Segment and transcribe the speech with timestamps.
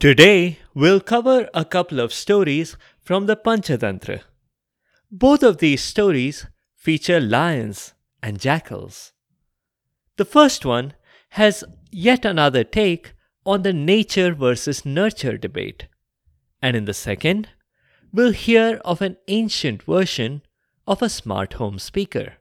[0.00, 4.22] Today, we'll cover a couple of stories from the Panchatantra.
[5.12, 7.92] Both of these stories feature lions
[8.22, 9.12] and jackals.
[10.16, 10.94] The first one
[11.32, 13.12] has yet another take
[13.44, 15.86] on the nature versus nurture debate.
[16.62, 17.50] And in the second,
[18.10, 20.40] we'll hear of an ancient version
[20.86, 22.36] of a smart home speaker.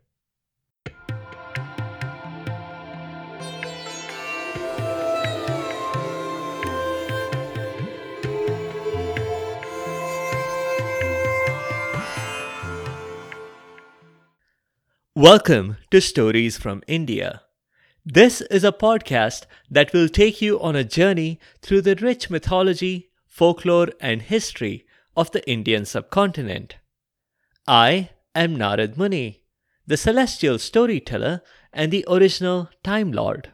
[15.20, 17.42] Welcome to Stories from India.
[18.06, 23.10] This is a podcast that will take you on a journey through the rich mythology,
[23.28, 24.86] folklore, and history
[25.18, 26.78] of the Indian subcontinent.
[27.68, 29.44] I am Narad Muni,
[29.86, 31.42] the celestial storyteller
[31.74, 33.52] and the original Time Lord.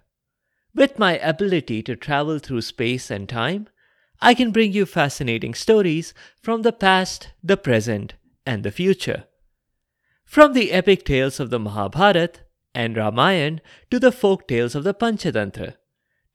[0.76, 3.70] With my ability to travel through space and time,
[4.22, 8.14] I can bring you fascinating stories from the past, the present,
[8.46, 9.24] and the future.
[10.26, 12.42] From the epic tales of the Mahabharata
[12.74, 15.76] and Ramayana to the folk tales of the Panchatantra,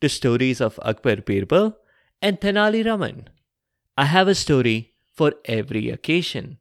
[0.01, 1.77] to stories of Akbar Birbal
[2.23, 3.29] and Tenali Raman,
[3.99, 6.59] I have a story for every occasion.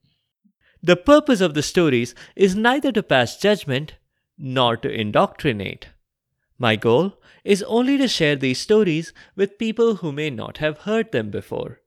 [0.83, 3.95] The purpose of the stories is neither to pass judgment
[4.37, 5.89] nor to indoctrinate.
[6.57, 11.11] My goal is only to share these stories with people who may not have heard
[11.13, 11.79] them before,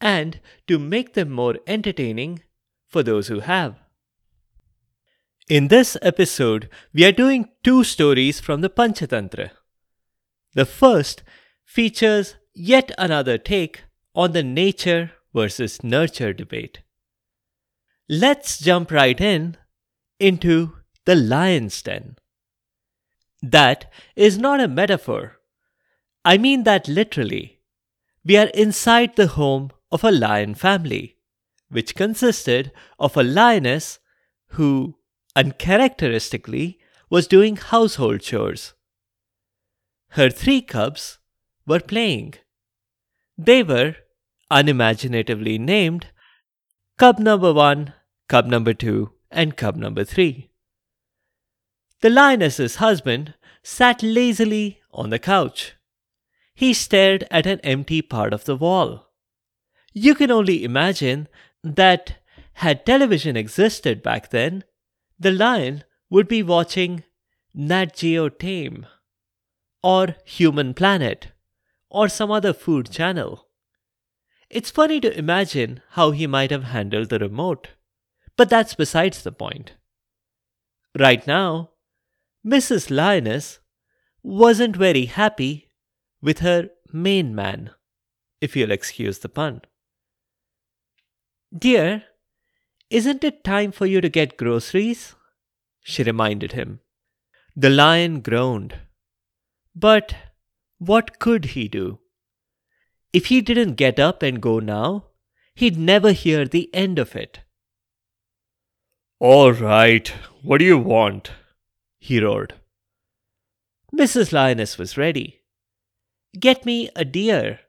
[0.00, 2.42] and to make them more entertaining
[2.86, 3.76] for those who have.
[5.48, 9.52] In this episode, we are doing two stories from the Panchatantra.
[10.52, 11.22] The first
[11.64, 16.82] features yet another take on the nature versus nurture debate.
[18.10, 19.56] Let's jump right in
[20.20, 22.16] into the lion's den.
[23.40, 25.38] That is not a metaphor.
[26.26, 27.60] I mean that literally.
[28.22, 31.16] We are inside the home of a lion family,
[31.70, 33.98] which consisted of a lioness
[34.48, 34.96] who
[35.36, 36.78] uncharacteristically,
[37.10, 38.74] was doing household chores.
[40.10, 41.18] Her three cubs
[41.66, 42.34] were playing.
[43.36, 43.96] They were
[44.50, 46.06] unimaginatively named
[46.98, 47.94] Cub number one,
[48.28, 50.50] Cub number two, and Cub number three.
[52.00, 55.74] The lioness's husband sat lazily on the couch.
[56.54, 59.10] He stared at an empty part of the wall.
[59.92, 61.28] You can only imagine
[61.62, 62.16] that
[62.54, 64.64] had television existed back then,
[65.18, 67.04] the lion would be watching
[67.52, 68.86] Nat Geo Tame
[69.82, 71.28] or Human Planet
[71.90, 73.48] or some other food channel.
[74.50, 77.68] It's funny to imagine how he might have handled the remote,
[78.36, 79.74] but that's besides the point.
[80.98, 81.70] Right now,
[82.46, 82.90] Mrs.
[82.90, 83.58] Lioness
[84.22, 85.70] wasn't very happy
[86.22, 87.70] with her main man,
[88.40, 89.62] if you'll excuse the pun.
[91.56, 92.04] Dear,
[92.90, 95.14] isn't it time for you to get groceries?
[95.82, 96.80] She reminded him.
[97.56, 98.76] The lion groaned.
[99.74, 100.14] But
[100.78, 101.98] what could he do?
[103.12, 105.06] If he didn't get up and go now,
[105.54, 107.40] he'd never hear the end of it.
[109.18, 110.06] All right,
[110.42, 111.32] what do you want?
[111.98, 112.54] he roared.
[113.92, 114.32] Mrs.
[114.32, 115.40] Lioness was ready.
[116.38, 117.60] Get me a deer,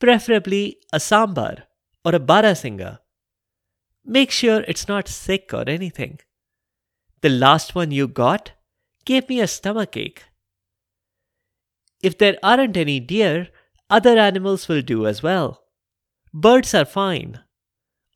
[0.00, 1.64] preferably a sambar
[2.04, 2.98] or a barasinga.
[4.04, 6.18] Make sure it's not sick or anything.
[7.20, 8.52] The last one you got
[9.04, 10.24] gave me a stomachache.
[12.02, 13.48] If there aren't any deer,
[13.88, 15.62] other animals will do as well.
[16.34, 17.40] Birds are fine.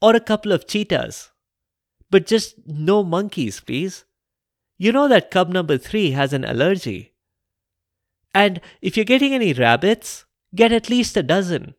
[0.02, 1.30] Or a couple of cheetahs.
[2.10, 4.04] But just no monkeys, please.
[4.78, 7.14] You know that cub number three has an allergy.
[8.34, 11.74] And if you're getting any rabbits, get at least a dozen.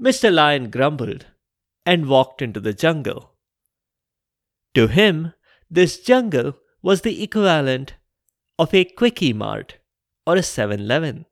[0.00, 0.32] Mr.
[0.32, 1.26] Lion grumbled
[1.88, 3.30] and walked into the jungle.
[4.74, 5.32] To him,
[5.70, 7.94] this jungle was the equivalent
[8.58, 9.78] of a Quickie Mart
[10.26, 11.24] or a 7 Eleven.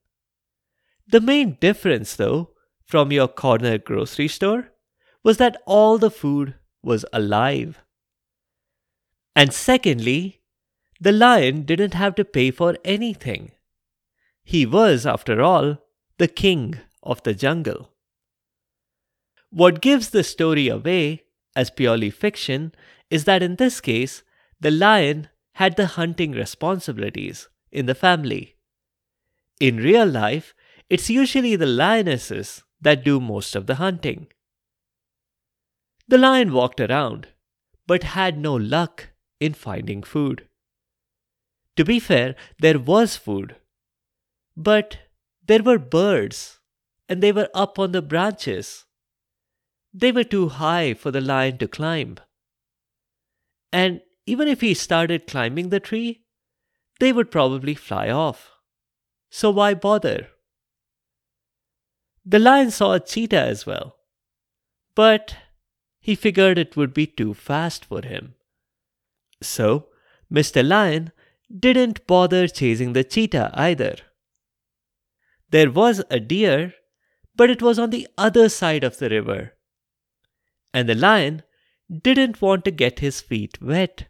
[1.07, 2.55] The main difference, though,
[2.87, 4.73] from your corner grocery store
[5.23, 7.83] was that all the food was alive.
[9.35, 10.41] And secondly,
[10.99, 13.51] the lion didn't have to pay for anything.
[14.43, 15.83] He was, after all,
[16.17, 17.91] the king of the jungle.
[19.51, 22.73] What gives the story away as purely fiction
[23.11, 24.23] is that in this case,
[24.61, 28.57] the lion had the hunting responsibilities in the family.
[29.61, 30.55] In real life,
[30.91, 34.29] it's usually the lionesses that do most of the hunting.
[36.09, 37.29] The lion walked around,
[37.87, 39.11] but had no luck
[39.41, 40.47] in finding food.
[41.77, 43.57] To be fair, there was food,
[44.57, 44.99] but
[45.47, 46.61] there were birds
[47.09, 48.86] and they were up on the branches.
[49.99, 52.19] They were too high for the lion to climb.
[53.73, 56.27] And even if he started climbing the tree,
[57.01, 58.51] they would probably fly off.
[59.31, 60.29] So why bother?
[62.27, 63.97] The lion saw a cheetah as well,
[64.95, 65.35] but
[65.99, 68.35] he figured it would be too fast for him.
[69.43, 69.89] So,
[70.31, 70.67] Mr.
[70.67, 71.11] Lion
[71.59, 73.97] didn't bother chasing the cheetah either.
[75.49, 76.75] There was a deer,
[77.35, 79.56] but it was on the other side of the river.
[80.77, 81.43] And the lion
[81.91, 84.09] didn't want to get his feet wet.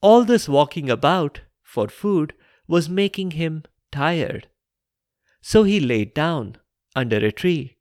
[0.00, 2.32] All this walking about for food
[2.66, 3.62] was making him
[3.92, 4.48] tired.
[5.40, 6.56] So he laid down
[6.96, 7.76] under a tree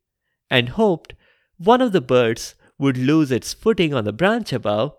[0.51, 1.15] and hoped
[1.57, 4.93] one of the birds would lose its footing on the branch above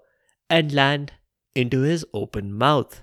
[0.51, 1.13] and land
[1.55, 3.03] into his open mouth.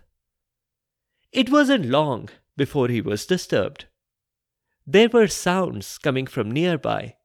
[1.32, 3.86] It wasn't long before he was disturbed.
[4.86, 7.16] There were sounds coming from nearby.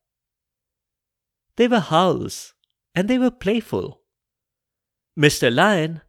[1.57, 2.55] They were howls,
[2.95, 4.03] and they were playful.
[5.19, 5.55] Mr.
[5.55, 6.03] Lion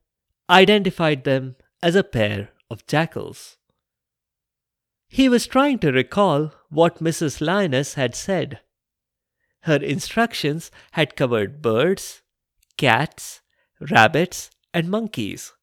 [0.49, 3.57] identified them as a pair of jackals.
[5.07, 7.39] He was trying to recall what Mrs.
[7.39, 8.59] Lioness had said.
[9.61, 12.21] Her instructions had covered birds,
[12.77, 13.41] cats,
[13.79, 15.53] rabbits, and monkeys,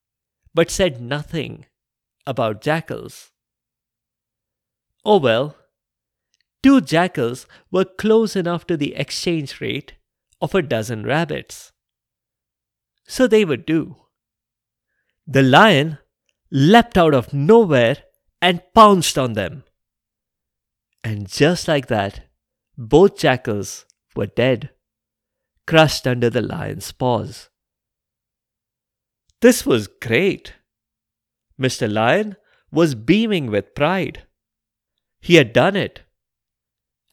[0.54, 1.66] but said nothing
[2.26, 3.32] about jackals.
[5.04, 5.56] Oh well,
[6.64, 9.92] two jackals were close enough to the exchange rate
[10.40, 11.72] of a dozen rabbits.
[13.06, 13.96] So they would do.
[15.26, 15.98] The lion
[16.50, 17.98] leapt out of nowhere
[18.40, 19.64] and pounced on them.
[21.02, 22.28] And just like that,
[22.78, 23.84] both jackals
[24.16, 24.70] were dead,
[25.66, 27.50] crushed under the lion's paws.
[29.42, 30.54] This was great.
[31.60, 31.92] Mr.
[31.92, 32.36] Lion
[32.70, 34.22] was beaming with pride.
[35.20, 36.03] He had done it,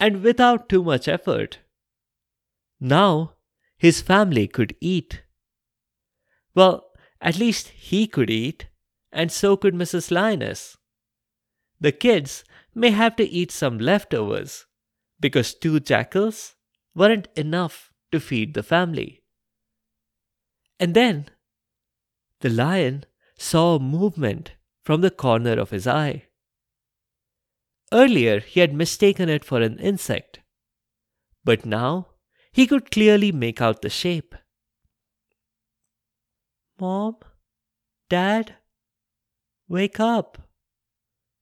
[0.01, 1.59] and without too much effort.
[2.79, 3.35] Now
[3.77, 5.21] his family could eat.
[6.55, 6.87] Well,
[7.21, 8.67] at least he could eat,
[9.11, 10.09] and so could Mrs.
[10.09, 10.75] Lioness.
[11.79, 12.43] The kids
[12.73, 14.65] may have to eat some leftovers
[15.19, 16.55] because two jackals
[16.95, 19.23] weren't enough to feed the family.
[20.79, 21.29] And then
[22.39, 23.05] the lion
[23.37, 26.25] saw a movement from the corner of his eye.
[27.93, 30.39] Earlier, he had mistaken it for an insect,
[31.43, 32.07] but now
[32.53, 34.33] he could clearly make out the shape.
[36.79, 37.17] Mom?
[38.09, 38.55] Dad?
[39.67, 40.49] Wake up,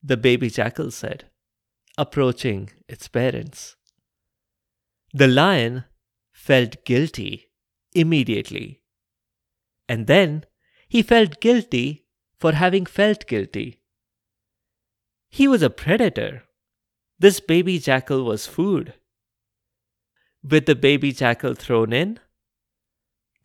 [0.03, 1.25] the baby jackal said,
[1.97, 3.75] approaching its parents.
[5.13, 5.85] The lion
[6.31, 7.51] felt guilty
[7.93, 8.83] immediately,
[9.87, 10.45] and then
[10.87, 12.05] he felt guilty
[12.39, 13.78] for having felt guilty.
[15.29, 16.43] He was a predator.
[17.19, 18.93] This baby jackal was food.
[20.43, 22.19] With the baby jackal thrown in,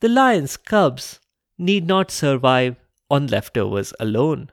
[0.00, 1.20] the lion's cubs
[1.58, 2.76] need not survive
[3.10, 4.50] on leftovers alone.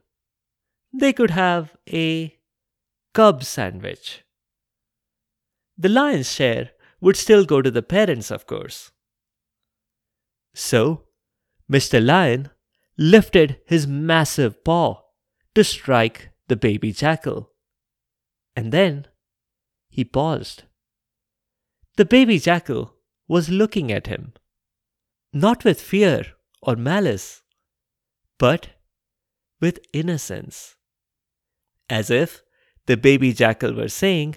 [0.93, 2.37] They could have a
[3.13, 4.23] cub sandwich.
[5.77, 8.91] The lion's share would still go to the parents, of course.
[10.53, 11.05] So,
[11.71, 12.03] Mr.
[12.03, 12.49] Lion
[12.97, 15.01] lifted his massive paw
[15.55, 17.49] to strike the baby jackal.
[18.57, 19.07] And then
[19.87, 20.63] he paused.
[21.95, 22.93] The baby jackal
[23.25, 24.33] was looking at him,
[25.31, 26.25] not with fear
[26.61, 27.41] or malice,
[28.37, 28.67] but
[29.61, 30.75] with innocence.
[31.89, 32.41] As if
[32.85, 34.35] the baby jackal were saying,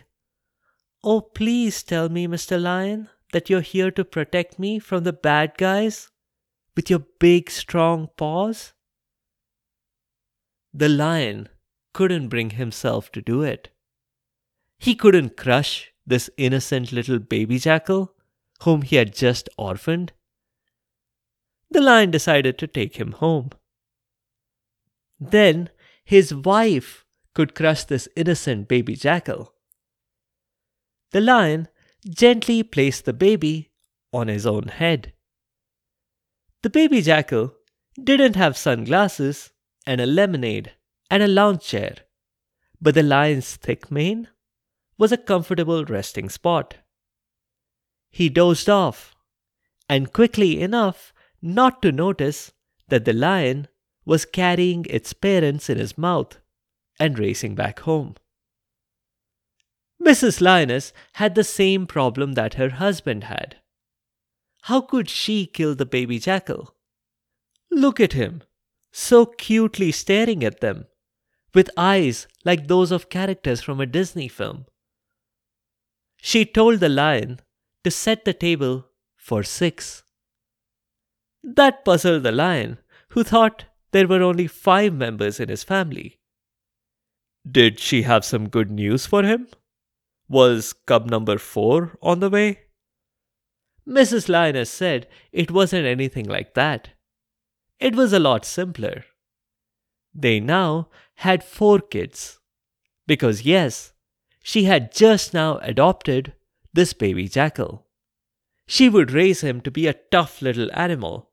[1.02, 2.62] Oh, please tell me, Mr.
[2.62, 6.12] Lion, that you're here to protect me from the bad guys
[6.76, 8.72] with your big, strong paws?
[10.72, 11.48] The lion
[11.94, 13.70] couldn't bring himself to do it.
[14.78, 18.14] He couldn't crush this innocent little baby jackal
[18.62, 20.12] whom he had just orphaned.
[21.70, 23.50] The lion decided to take him home.
[25.18, 25.70] Then
[26.04, 29.54] his wife could crush this innocent baby jackal.
[31.12, 31.68] The lion
[32.08, 33.70] gently placed the baby
[34.12, 35.12] on his own head.
[36.62, 37.54] The baby jackal
[38.02, 39.50] didn't have sunglasses
[39.86, 40.72] and a lemonade
[41.10, 41.96] and a lounge chair,
[42.80, 44.28] but the lion's thick mane
[44.98, 46.76] was a comfortable resting spot.
[48.10, 49.14] He dozed off,
[49.88, 52.52] and quickly enough not to notice
[52.88, 53.68] that the lion
[54.04, 56.38] was carrying its parents in his mouth
[56.98, 58.14] and racing back home.
[60.02, 60.40] Mrs.
[60.40, 63.56] Lioness had the same problem that her husband had.
[64.62, 66.74] How could she kill the baby jackal?
[67.70, 68.42] Look at him,
[68.92, 70.86] so cutely staring at them,
[71.54, 74.66] with eyes like those of characters from a Disney film.
[76.16, 77.38] she told the lion
[77.84, 80.02] to set the table for six.
[81.42, 82.78] That puzzled the lion,
[83.10, 86.18] who thought there were only five members in his family.
[87.48, 89.48] Did she have some good news for him?
[90.28, 92.60] Was cub number four on the way?
[93.86, 94.30] Mrs.
[94.30, 96.90] Lioness said it wasn't anything like that.
[97.78, 99.04] It was a lot simpler.
[100.14, 102.38] They now had four kids.
[103.06, 103.92] Because, yes,
[104.42, 106.34] she had just now adopted
[106.72, 107.86] this baby jackal.
[108.66, 111.30] She would raise him to be a tough little animal.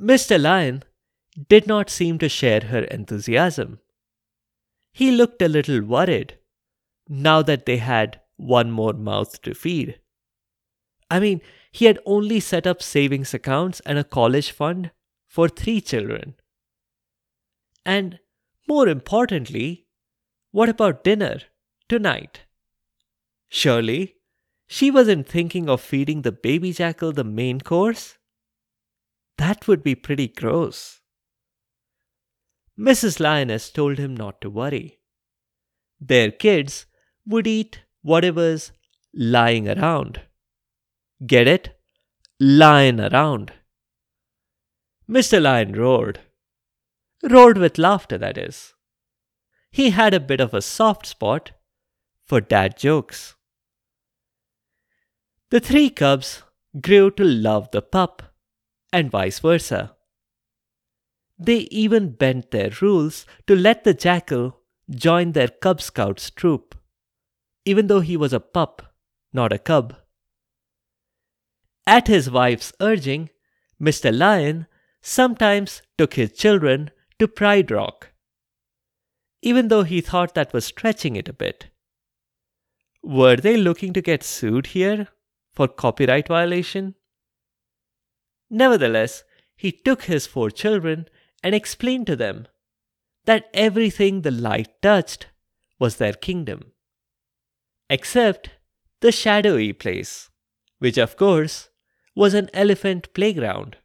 [0.00, 0.40] Mr.
[0.40, 0.82] Lion
[1.48, 3.80] did not seem to share her enthusiasm.
[4.92, 6.38] He looked a little worried
[7.08, 10.00] now that they had one more mouth to feed.
[11.10, 14.90] I mean, he had only set up savings accounts and a college fund
[15.28, 16.34] for three children.
[17.86, 18.18] And
[18.68, 19.86] more importantly,
[20.50, 21.38] what about dinner
[21.88, 22.40] tonight?
[23.48, 24.16] Surely,
[24.66, 28.18] she wasn't thinking of feeding the baby jackal the main course?
[29.38, 31.00] That would be pretty gross.
[32.76, 33.20] Mrs.
[33.20, 34.98] Lioness told him not to worry.
[36.00, 36.86] Their kids
[37.24, 38.72] would eat whatever's
[39.14, 40.22] lying around.
[41.24, 41.80] Get it?
[42.40, 43.52] Lying around.
[45.08, 45.40] Mr.
[45.40, 46.20] Lion roared.
[47.22, 48.74] Roared with laughter, that is.
[49.70, 51.52] He had a bit of a soft spot
[52.24, 53.34] for dad jokes.
[55.50, 56.42] The three cubs
[56.80, 58.22] grew to love the pup,
[58.92, 59.96] and vice versa.
[61.38, 66.74] They even bent their rules to let the jackal join their Cub Scouts troop,
[67.64, 68.94] even though he was a pup,
[69.32, 69.96] not a cub.
[71.86, 73.30] At his wife's urging,
[73.80, 74.16] Mr.
[74.16, 74.66] Lion
[75.02, 78.12] sometimes took his children to Pride Rock,
[79.42, 81.68] even though he thought that was stretching it a bit.
[83.02, 85.08] Were they looking to get sued here
[85.52, 86.94] for copyright violation?
[88.50, 89.24] Nevertheless,
[89.56, 91.08] he took his four children
[91.42, 92.46] and explained to them
[93.24, 95.28] that everything the light touched
[95.78, 96.72] was their kingdom,
[97.88, 98.50] except
[99.00, 100.30] the shadowy place,
[100.78, 101.68] which of course
[102.14, 103.76] was an elephant playground.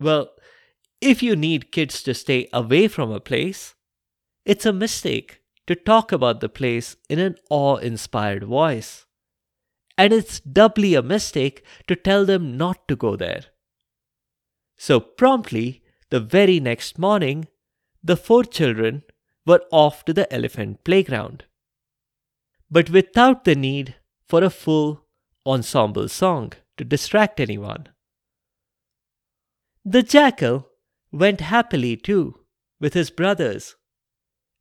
[0.00, 0.30] Well,
[1.04, 3.74] if you need kids to stay away from a place,
[4.46, 9.04] it's a mistake to talk about the place in an awe inspired voice.
[9.98, 13.44] And it's doubly a mistake to tell them not to go there.
[14.76, 17.48] So, promptly, the very next morning,
[18.02, 19.02] the four children
[19.46, 21.44] were off to the elephant playground.
[22.70, 23.96] But without the need
[24.26, 25.04] for a full
[25.46, 27.88] ensemble song to distract anyone.
[29.84, 30.70] The jackal
[31.14, 32.40] went happily too
[32.80, 33.76] with his brothers.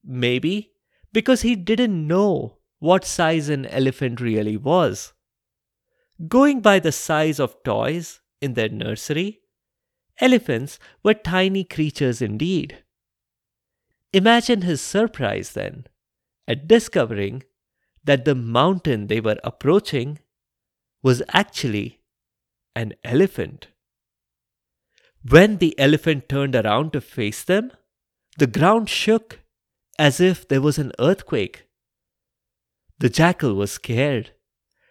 [0.03, 0.71] Maybe
[1.11, 5.13] because he didn't know what size an elephant really was.
[6.27, 9.41] Going by the size of toys in their nursery,
[10.19, 12.83] elephants were tiny creatures indeed.
[14.11, 15.87] Imagine his surprise then
[16.47, 17.43] at discovering
[18.03, 20.19] that the mountain they were approaching
[21.01, 22.01] was actually
[22.75, 23.69] an elephant.
[25.27, 27.71] When the elephant turned around to face them,
[28.37, 29.39] the ground shook
[29.97, 31.65] as if there was an earthquake.
[32.99, 34.31] The jackal was scared.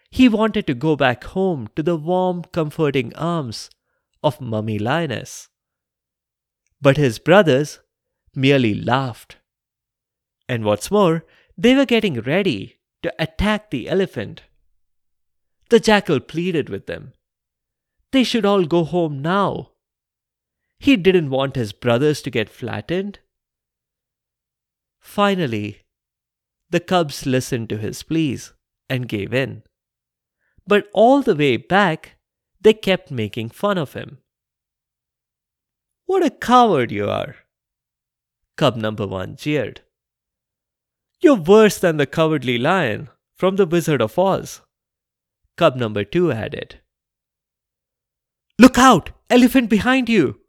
[0.09, 3.69] He wanted to go back home to the warm, comforting arms
[4.23, 5.49] of Mummy Lioness.
[6.81, 7.79] But his brothers
[8.35, 9.37] merely laughed.
[10.49, 11.25] And what's more,
[11.57, 14.43] they were getting ready to attack the elephant.
[15.69, 17.13] The jackal pleaded with them.
[18.11, 19.72] They should all go home now.
[20.83, 23.19] He didn't want his brothers to get flattened.
[24.99, 25.79] Finally,
[26.71, 28.51] the cubs listened to his pleas
[28.89, 29.63] and gave in.
[30.67, 32.17] But all the way back,
[32.59, 34.17] they kept making fun of him.
[36.05, 37.37] What a coward you are,
[38.57, 39.79] cub number one jeered.
[41.21, 44.59] You're worse than the cowardly lion from the Wizard of Oz,
[45.55, 46.81] cub number two added.
[48.59, 49.11] Look out!
[49.29, 50.42] Elephant behind you!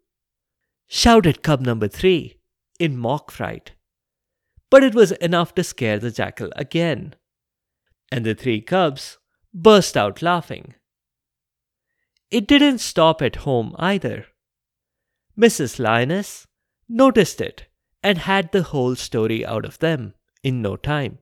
[0.89, 2.39] Shouted cub number three
[2.79, 3.73] in mock fright.
[4.71, 7.15] But it was enough to scare the jackal again,
[8.11, 9.19] and the three cubs
[9.53, 10.75] burst out laughing.
[12.31, 14.27] It didn't stop at home either.
[15.39, 15.79] Mrs.
[15.79, 16.47] Lioness
[16.89, 17.67] noticed it
[18.03, 21.19] and had the whole story out of them in no time.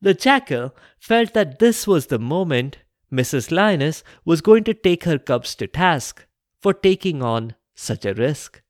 [0.00, 2.78] The jackal felt that this was the moment
[3.12, 3.50] Mrs.
[3.50, 6.26] Lioness was going to take her cubs to task
[6.60, 8.62] for taking on such a risk.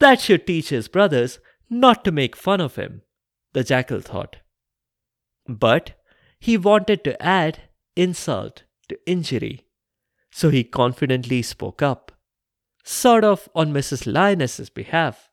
[0.00, 3.02] That should teach his brothers not to make fun of him,
[3.52, 4.36] the jackal thought.
[5.46, 5.92] But
[6.40, 7.60] he wanted to add
[7.94, 9.66] insult to injury,
[10.30, 12.12] so he confidently spoke up,
[12.84, 14.12] sort of on Mrs.
[14.12, 15.30] Lioness's behalf,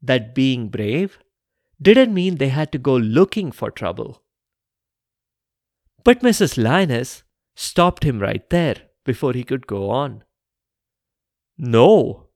[0.00, 1.18] that being brave
[1.80, 4.22] didn't mean they had to go looking for trouble.
[6.04, 6.62] But Mrs.
[6.62, 7.24] Lioness
[7.56, 10.24] stopped him right there before he could go on.
[11.64, 12.26] No,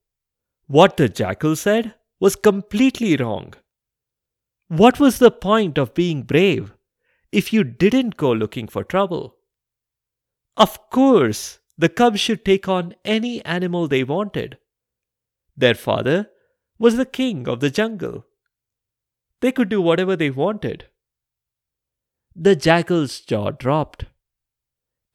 [0.69, 3.55] what the jackal said was completely wrong.
[4.69, 6.73] What was the point of being brave
[7.33, 9.35] if you didn't go looking for trouble?
[10.57, 14.59] Of course, the cubs should take on any animal they wanted.
[15.57, 16.31] Their father
[16.79, 18.27] was the king of the jungle.
[19.41, 20.87] They could do whatever they wanted.
[22.37, 24.05] The jackal's jaw dropped.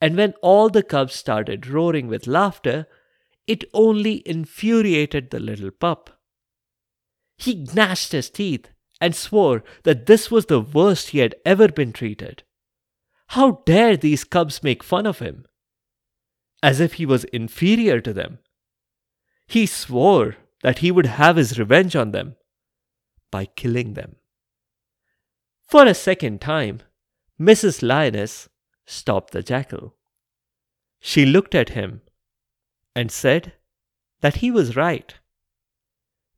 [0.02, 2.88] And when all the cubs started roaring with laughter,
[3.48, 6.20] it only infuriated the little pup.
[7.38, 8.70] He gnashed his teeth
[9.00, 12.44] and swore that this was the worst he had ever been treated.
[13.30, 15.46] How dare these cubs make fun of him?
[16.62, 18.40] As if he was inferior to them.
[19.48, 22.36] He swore that he would have his revenge on them
[23.32, 24.18] by killing them.
[25.68, 26.82] For a second time,
[27.40, 27.82] Mrs.
[27.82, 28.50] Lioness
[28.86, 29.96] stopped the jackal.
[31.00, 32.02] She looked at him
[32.96, 33.54] and said
[34.22, 35.16] that he was right.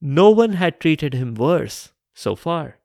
[0.02, 2.80] No one had treated him worse so far.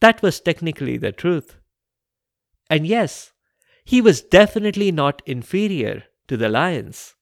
[0.00, 1.56] That was technically the truth.
[2.68, 3.32] And yes,
[3.84, 7.14] he was definitely not inferior to the lions.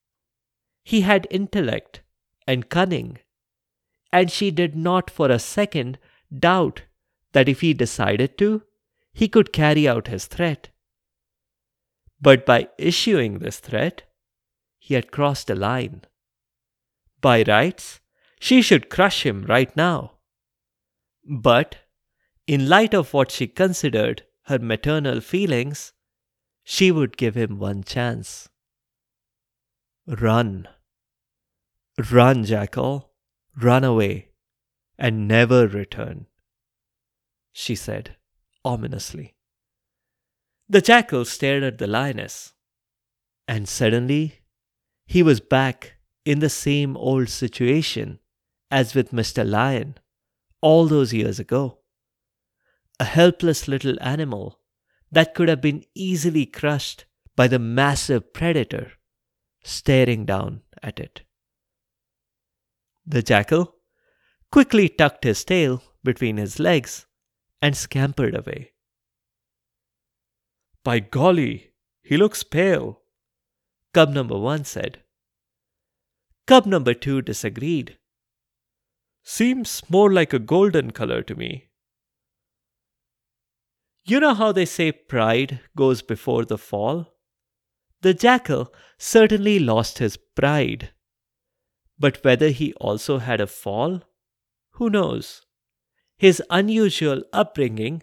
[0.82, 2.02] He had intellect
[2.46, 3.18] and cunning,
[4.12, 5.98] and she did not for a second
[6.36, 6.82] doubt
[7.32, 8.62] that if he decided to,
[9.12, 10.70] he could carry out his threat.
[12.20, 14.02] But by issuing this threat,
[14.84, 16.02] he had crossed a line.
[17.22, 18.00] By rights,
[18.38, 20.18] she should crush him right now.
[21.26, 21.76] But,
[22.46, 25.94] in light of what she considered her maternal feelings,
[26.64, 28.50] she would give him one chance.
[30.06, 30.68] Run.
[32.12, 33.10] Run, Jackal.
[33.56, 34.32] Run away
[34.98, 36.26] and never return,
[37.52, 38.16] she said
[38.62, 39.34] ominously.
[40.68, 42.52] The jackal stared at the lioness,
[43.48, 44.43] and suddenly
[45.06, 48.18] he was back in the same old situation
[48.70, 49.48] as with Mr.
[49.48, 49.96] Lion
[50.60, 51.78] all those years ago.
[52.98, 54.60] A helpless little animal
[55.10, 57.04] that could have been easily crushed
[57.36, 58.92] by the massive predator
[59.62, 61.22] staring down at it.
[63.06, 63.76] The jackal
[64.50, 67.06] quickly tucked his tail between his legs
[67.60, 68.72] and scampered away.
[70.84, 73.00] By golly, he looks pale,
[73.94, 74.98] cub number one said.
[76.46, 77.96] Cub number two disagreed.
[79.22, 81.70] Seems more like a golden color to me.
[84.04, 87.14] You know how they say pride goes before the fall?
[88.02, 90.90] The jackal certainly lost his pride.
[91.98, 94.02] But whether he also had a fall,
[94.72, 95.46] who knows?
[96.18, 98.02] His unusual upbringing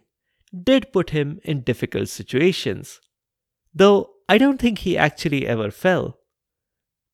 [0.63, 2.99] did put him in difficult situations,
[3.73, 6.19] though I don't think he actually ever fell.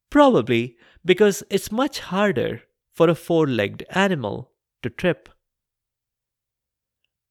[0.09, 2.61] Probably because it's much harder
[2.93, 4.51] for a four legged animal
[4.83, 5.29] to trip.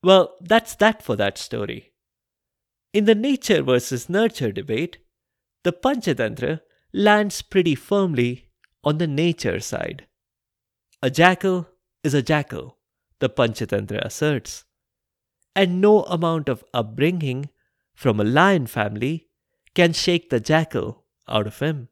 [0.03, 1.93] Well, that's that for that story.
[2.93, 4.99] In the nature versus nurture debate,
[5.65, 6.61] the Panchatantra
[6.93, 8.49] lands pretty firmly
[8.85, 10.07] on the nature side.
[11.03, 11.69] A jackal
[12.05, 12.79] is a jackal,
[13.19, 14.65] the Panchatantra asserts,
[15.55, 17.51] and no amount of upbringing
[17.97, 19.27] from a lion family
[19.75, 21.89] can shake the jackal out of him.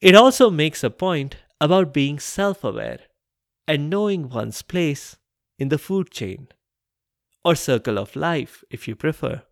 [0.00, 3.00] It also makes a point about being self aware
[3.68, 5.16] and knowing one's place
[5.58, 6.48] in the food chain,
[7.44, 9.42] or circle of life if you prefer.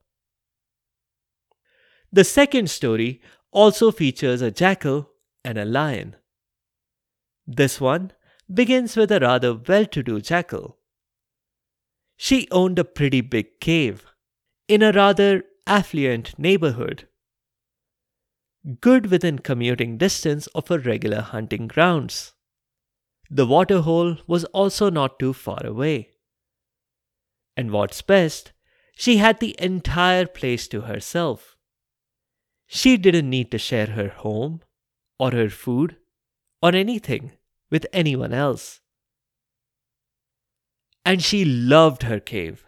[2.11, 5.11] The second story also features a jackal
[5.45, 6.17] and a lion.
[7.47, 8.13] This one
[8.53, 10.79] begins with a rather well to do jackal.
[12.17, 14.08] She owned a pretty big cave
[14.69, 17.09] in a rather affluent neighborhood
[18.81, 22.35] good within commuting distance of her regular hunting grounds.
[23.31, 26.11] The waterhole was also not too far away.
[27.57, 28.53] And what's best,
[28.97, 31.57] she had the entire place to herself.
[32.67, 34.61] She didn't need to share her home,
[35.19, 35.97] or her food,
[36.63, 37.33] or anything
[37.71, 38.81] with anyone else.
[41.05, 42.68] And she loved her cave.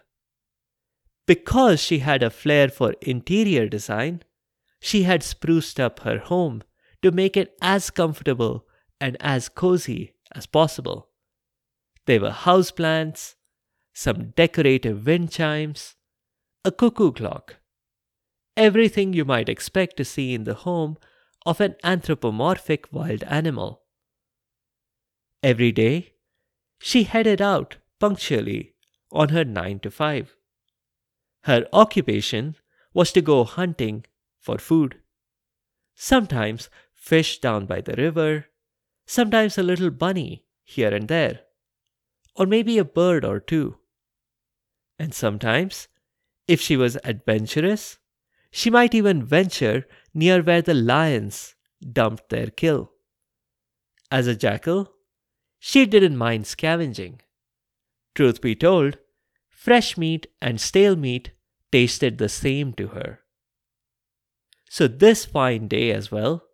[1.30, 4.24] Because she had a flair for interior design,
[4.80, 6.64] she had spruced up her home
[7.02, 8.66] to make it as comfortable
[9.00, 11.10] and as cozy as possible.
[12.06, 13.36] There were houseplants,
[13.94, 15.94] some decorative wind chimes,
[16.64, 17.58] a cuckoo clock.
[18.56, 20.96] Everything you might expect to see in the home
[21.46, 23.82] of an anthropomorphic wild animal.
[25.44, 26.14] Every day,
[26.80, 28.74] she headed out punctually
[29.12, 30.36] on her 9 to 5.
[31.44, 32.56] Her occupation
[32.92, 34.04] was to go hunting
[34.38, 35.00] for food.
[35.94, 38.46] Sometimes fish down by the river,
[39.06, 41.40] sometimes a little bunny here and there,
[42.34, 43.78] or maybe a bird or two.
[44.98, 45.88] And sometimes,
[46.46, 47.98] if she was adventurous,
[48.50, 52.92] she might even venture near where the lions dumped their kill.
[54.10, 54.92] As a jackal,
[55.58, 57.20] she didn't mind scavenging.
[58.14, 58.98] Truth be told,
[59.60, 61.32] fresh meat and stale meat
[61.70, 63.20] tasted the same to her.
[64.70, 66.44] So, this fine day as well,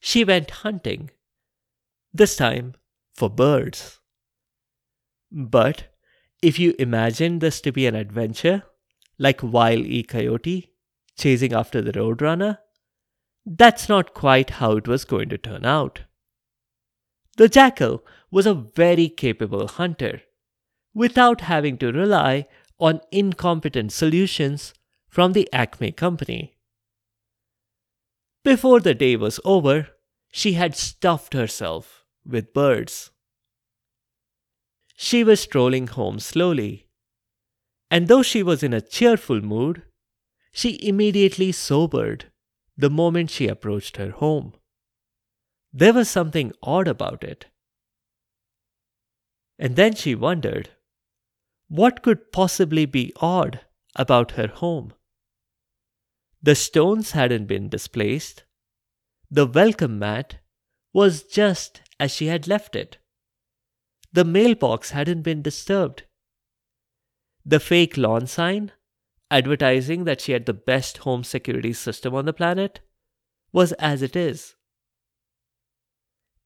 [0.00, 1.10] she went hunting,
[2.12, 2.74] this time
[3.14, 4.00] for birds.
[5.30, 5.94] But
[6.42, 8.64] if you imagine this to be an adventure,
[9.16, 10.02] like Wile E.
[10.02, 10.72] Coyote
[11.16, 12.58] chasing after the Roadrunner,
[13.46, 16.00] that's not quite how it was going to turn out.
[17.36, 20.22] The jackal was a very capable hunter,
[20.94, 22.46] without having to rely
[22.78, 24.74] on incompetent solutions
[25.08, 26.56] from the Acme company.
[28.42, 29.88] Before the day was over,
[30.32, 33.10] she had stuffed herself with birds.
[34.96, 36.86] She was strolling home slowly,
[37.90, 39.82] and though she was in a cheerful mood,
[40.52, 42.26] she immediately sobered
[42.76, 44.54] the moment she approached her home.
[45.72, 47.46] There was something odd about it.
[49.58, 50.70] And then she wondered
[51.70, 53.60] what could possibly be odd
[53.94, 54.92] about her home?
[56.42, 58.42] The stones hadn't been displaced.
[59.30, 60.38] The welcome mat
[60.92, 62.98] was just as she had left it.
[64.12, 66.02] The mailbox hadn't been disturbed.
[67.46, 68.72] The fake lawn sign,
[69.30, 72.80] advertising that she had the best home security system on the planet,
[73.52, 74.56] was as it is.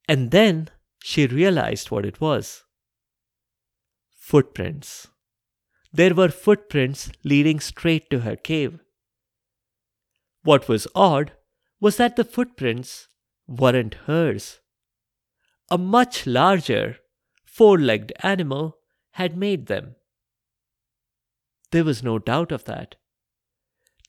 [0.07, 0.69] And then
[1.03, 2.65] she realized what it was
[4.11, 5.09] footprints.
[5.95, 8.81] There were footprints leading straight to her cave.
[10.43, 11.31] What was odd
[11.79, 13.07] was that the footprints
[13.47, 14.59] weren't hers.
[15.71, 16.97] A much larger,
[17.45, 18.79] four legged animal
[19.13, 19.95] had made them.
[21.71, 22.97] There was no doubt of that.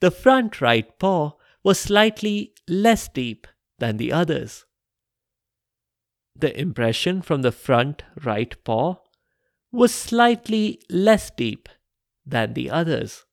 [0.01, 3.45] The front right paw was slightly less deep
[3.77, 4.65] than the others.
[6.35, 8.95] The impression from the front right paw
[9.71, 11.69] was slightly less deep
[12.25, 13.25] than the others.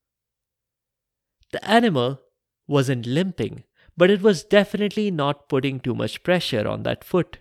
[1.53, 2.21] The animal
[2.67, 3.65] wasn't limping,
[3.97, 7.39] but it was definitely not putting too much pressure on that foot.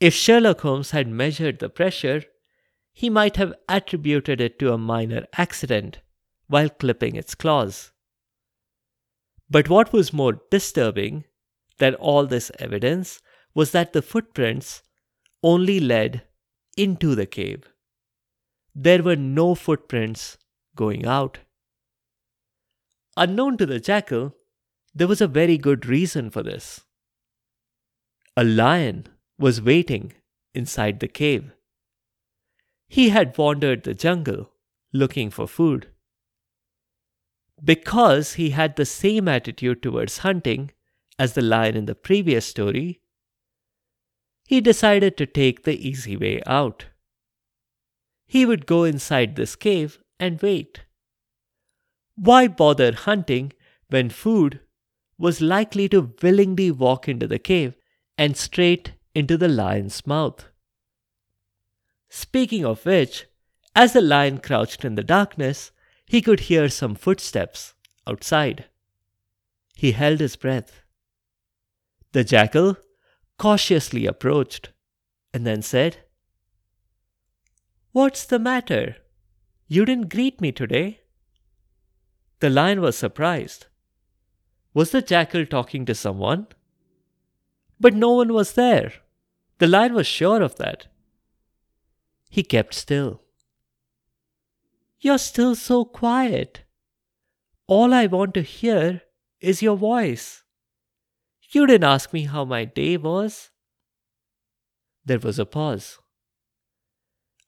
[0.00, 2.24] If Sherlock Holmes had measured the pressure,
[2.92, 6.00] he might have attributed it to a minor accident
[6.48, 7.92] while clipping its claws.
[9.48, 11.24] But what was more disturbing
[11.78, 13.20] than all this evidence
[13.54, 14.82] was that the footprints
[15.42, 16.22] only led
[16.76, 17.69] into the cave.
[18.74, 20.38] There were no footprints
[20.76, 21.38] going out.
[23.16, 24.34] Unknown to the jackal,
[24.94, 26.82] there was a very good reason for this.
[28.36, 29.06] A lion
[29.38, 30.12] was waiting
[30.54, 31.52] inside the cave.
[32.88, 34.50] He had wandered the jungle
[34.92, 35.88] looking for food.
[37.62, 40.70] Because he had the same attitude towards hunting
[41.18, 43.00] as the lion in the previous story,
[44.46, 46.86] he decided to take the easy way out.
[48.30, 50.82] He would go inside this cave and wait.
[52.14, 53.52] Why bother hunting
[53.88, 54.60] when food
[55.18, 57.74] was likely to willingly walk into the cave
[58.16, 60.44] and straight into the lion's mouth?
[62.08, 63.26] Speaking of which,
[63.74, 65.72] as the lion crouched in the darkness,
[66.06, 67.74] he could hear some footsteps
[68.06, 68.66] outside.
[69.74, 70.82] He held his breath.
[72.12, 72.76] The jackal
[73.38, 74.70] cautiously approached
[75.34, 76.04] and then said,
[77.92, 78.96] What's the matter?
[79.66, 81.00] You didn't greet me today.
[82.40, 83.66] The lion was surprised.
[84.74, 86.46] Was the jackal talking to someone?
[87.80, 88.92] But no one was there.
[89.58, 90.86] The lion was sure of that.
[92.28, 93.22] He kept still.
[95.00, 96.62] You're still so quiet.
[97.66, 99.02] All I want to hear
[99.40, 100.42] is your voice.
[101.50, 103.50] You didn't ask me how my day was.
[105.04, 105.99] There was a pause.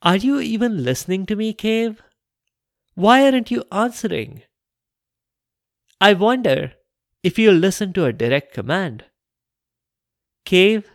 [0.04, 2.02] Are you even listening to me, Cave?
[2.94, 4.42] Why aren't you answering?
[6.00, 6.72] I wonder
[7.22, 9.04] if you'll listen to a direct command.
[10.44, 10.90] Cave,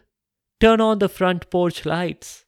[0.60, 2.44] turn on the front porch lights.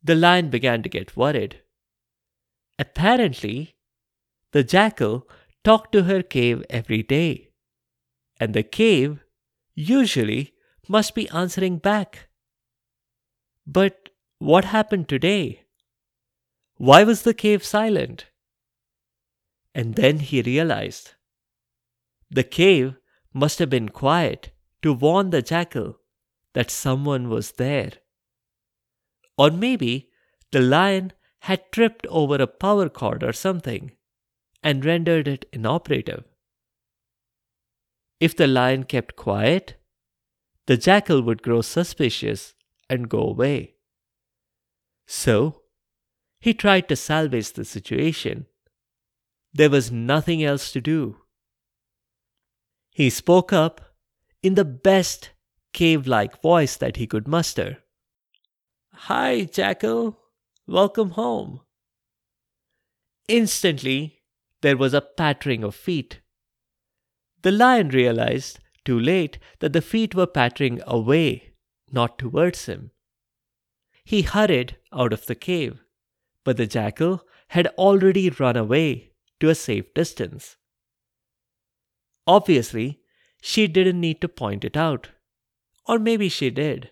[0.00, 1.62] The lion began to get worried.
[2.78, 3.74] Apparently,
[4.52, 5.28] the jackal
[5.64, 7.50] talked to her cave every day,
[8.38, 9.24] and the cave
[9.74, 10.54] usually
[10.88, 12.28] must be answering back.
[13.66, 14.01] But
[14.42, 15.62] what happened today?
[16.76, 18.26] Why was the cave silent?
[19.72, 21.14] And then he realized
[22.28, 22.96] the cave
[23.32, 24.50] must have been quiet
[24.82, 25.98] to warn the jackal
[26.54, 27.92] that someone was there.
[29.38, 30.10] Or maybe
[30.50, 33.92] the lion had tripped over a power cord or something
[34.62, 36.24] and rendered it inoperative.
[38.18, 39.76] If the lion kept quiet,
[40.66, 42.54] the jackal would grow suspicious
[42.90, 43.71] and go away.
[45.14, 45.60] So,
[46.40, 48.46] he tried to salvage the situation.
[49.52, 51.18] There was nothing else to do.
[52.88, 53.94] He spoke up
[54.42, 55.32] in the best
[55.74, 57.80] cave like voice that he could muster.
[58.94, 60.18] Hi, Jackal.
[60.66, 61.60] Welcome home.
[63.28, 64.22] Instantly,
[64.62, 66.22] there was a pattering of feet.
[67.42, 71.52] The lion realized, too late, that the feet were pattering away,
[71.90, 72.92] not towards him.
[74.04, 75.80] He hurried out of the cave,
[76.44, 80.56] but the jackal had already run away to a safe distance.
[82.26, 83.00] Obviously,
[83.40, 85.08] she didn't need to point it out.
[85.86, 86.90] Or maybe she did,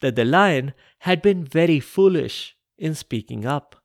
[0.00, 3.76] that the lion had been very foolish in speaking up.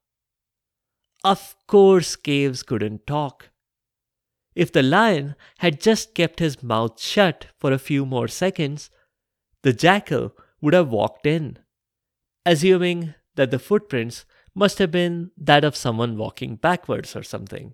[1.23, 3.49] Of course, caves couldn't talk.
[4.55, 8.89] If the lion had just kept his mouth shut for a few more seconds,
[9.61, 11.59] the jackal would have walked in,
[12.45, 17.73] assuming that the footprints must have been that of someone walking backwards or something.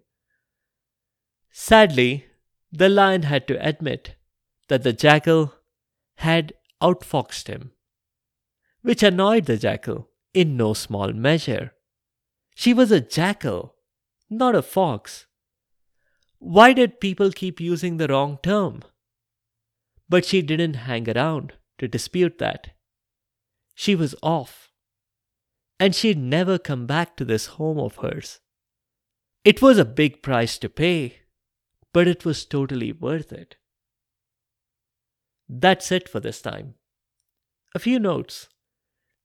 [1.51, 2.25] Sadly,
[2.71, 4.15] the lion had to admit
[4.67, 5.53] that the jackal
[6.17, 7.71] had outfoxed him,
[8.82, 11.73] which annoyed the jackal in no small measure.
[12.56, 13.75] She was a jackal,
[14.30, 15.25] not a fox.
[16.39, 18.84] Why did people keep using the wrong term?
[20.10, 22.77] But she didn't hang around to dispute that.
[23.80, 24.72] She was off.
[25.80, 28.40] And she'd never come back to this home of hers.
[29.46, 31.20] It was a big price to pay,
[31.94, 33.56] but it was totally worth it.
[35.48, 36.74] That's it for this time.
[37.76, 38.50] A few notes.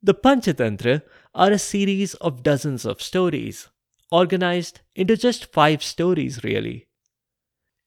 [0.02, 1.00] The Panchatantra
[1.34, 3.68] are a series of dozens of stories,
[4.10, 6.88] organized into just five stories, really.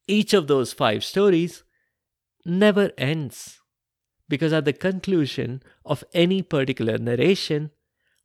[0.07, 1.63] Each of those five stories
[2.43, 3.61] never ends,
[4.27, 7.71] because at the conclusion of any particular narration,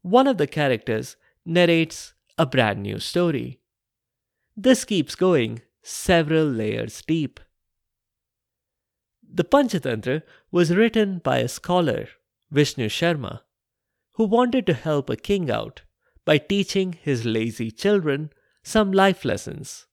[0.02, 3.60] one of the characters narrates a brand new story.
[4.56, 7.40] This keeps going several layers deep.
[9.32, 12.08] The Panchatantra was written by a scholar,
[12.50, 13.40] Vishnu Sharma,
[14.14, 15.82] who wanted to help a king out
[16.24, 18.30] by teaching his lazy children
[18.62, 19.86] some life lessons.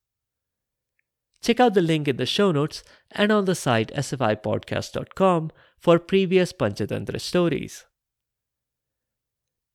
[1.41, 6.54] Check out the link in the show notes and on the site sfipodcast.com for previous
[6.54, 7.86] Panchatantra stories.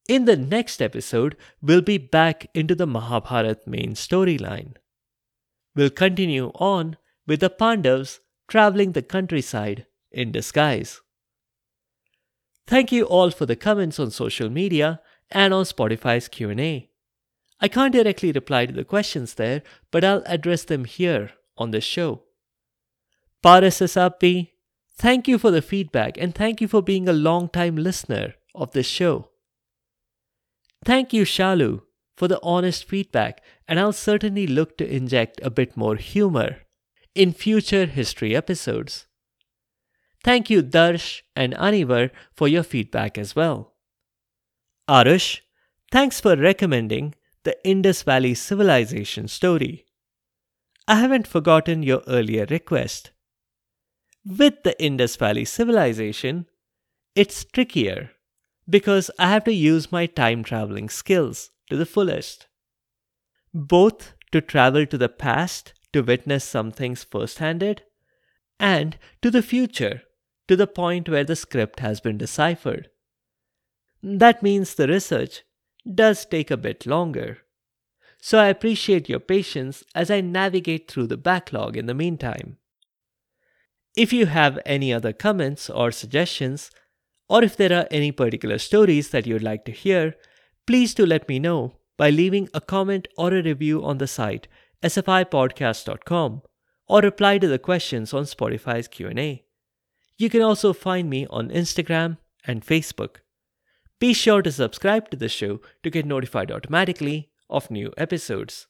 [0.09, 4.75] In the next episode, we'll be back into the Mahabharat main storyline.
[5.77, 11.01] We'll continue on with the Pandavas traveling the countryside in disguise.
[12.67, 16.91] Thank you all for the comments on social media and on Spotify's Q&A.
[17.61, 21.81] I can't directly reply to the questions there, but I'll address them here on the
[21.81, 22.23] show.
[23.45, 24.51] Parasasapi,
[24.97, 28.87] thank you for the feedback and thank you for being a long-time listener of this
[28.87, 29.29] show.
[30.85, 31.83] Thank you, Shalu,
[32.17, 36.59] for the honest feedback, and I'll certainly look to inject a bit more humor
[37.15, 39.07] in future history episodes.
[40.25, 43.75] Thank you, Darsh and Anivar, for your feedback as well.
[44.89, 45.41] Arush,
[45.91, 49.87] thanks for recommending the Indus Valley Civilization story.
[50.87, 53.11] I haven't forgotten your earlier request.
[54.25, 56.47] With the Indus Valley Civilization,
[57.17, 58.11] it's trickier
[58.69, 62.47] because I have to use my time traveling skills to the fullest.
[63.53, 67.83] Both to travel to the past to witness some things first handed,
[68.59, 70.03] and to the future
[70.49, 72.89] to the point where the script has been deciphered.
[74.03, 75.43] That means the research
[75.93, 77.39] does take a bit longer.
[78.21, 82.59] So I appreciate your patience as I navigate through the backlog in the meantime.
[83.95, 86.71] If you have any other comments or suggestions,
[87.29, 90.15] or if there are any particular stories that you'd like to hear,
[90.67, 94.49] please do let me know by leaving a comment or a review on the site
[94.83, 96.43] sfipodcast.com
[96.89, 99.45] or reply to the questions on Spotify's Q&A.
[100.17, 103.17] You can also find me on Instagram and Facebook.
[104.01, 108.67] Be sure to subscribe to the show to get notified automatically of new episodes.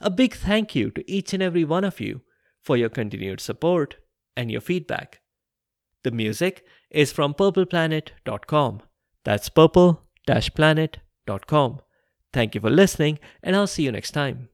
[0.00, 2.20] A big thank you to each and every one of you
[2.60, 3.96] for your continued support
[4.36, 5.20] and your feedback.
[6.04, 8.82] The music is from purpleplanet.com.
[9.24, 11.80] That's purple planet.com.
[12.32, 14.48] Thank you for listening, and I'll see you next time.